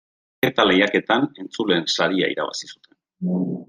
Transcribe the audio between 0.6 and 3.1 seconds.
Lehiaketan Entzuleen Saria irabazi zuten.